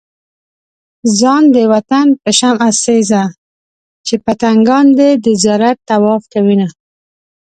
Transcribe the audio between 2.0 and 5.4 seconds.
په شمع سيزه چې پتنګان دې د